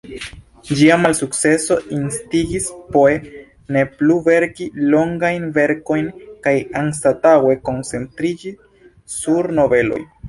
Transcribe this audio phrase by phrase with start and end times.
[0.77, 3.19] Ĝia malsukceso instigis Poe
[3.77, 6.09] ne plu verki longajn verkojn,
[6.49, 8.55] kaj anstataŭe koncentriĝi
[9.21, 10.01] sur noveloj.